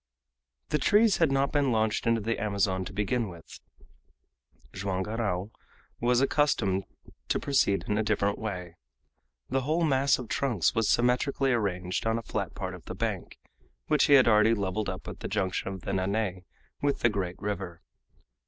The 0.69 0.79
trees 0.79 1.17
had 1.17 1.31
not 1.31 1.51
been 1.51 1.71
launched 1.71 2.07
into 2.07 2.21
the 2.21 2.41
Amazon 2.41 2.83
to 2.85 2.91
begin 2.91 3.29
with; 3.29 3.59
Joam 4.73 5.03
Garral 5.03 5.51
was 5.99 6.21
accustomed 6.21 6.85
to 7.27 7.39
proceed 7.39 7.83
in 7.87 7.99
a 7.99 8.03
different 8.03 8.39
way. 8.39 8.77
The 9.49 9.61
whole 9.61 9.83
mass 9.83 10.17
of 10.17 10.27
trunks 10.27 10.73
was 10.73 10.89
symmetrically 10.89 11.53
arranged 11.53 12.07
on 12.07 12.17
a 12.17 12.23
flat 12.23 12.55
part 12.55 12.73
of 12.73 12.85
the 12.85 12.95
bank, 12.95 13.37
which 13.89 14.05
he 14.05 14.13
had 14.13 14.27
already 14.27 14.55
leveled 14.55 14.89
up 14.89 15.07
at 15.07 15.19
the 15.19 15.27
junction 15.27 15.67
of 15.71 15.81
the 15.81 15.91
Nanay 15.93 16.45
with 16.81 17.01
the 17.01 17.09
great 17.09 17.37
river. 17.39 17.83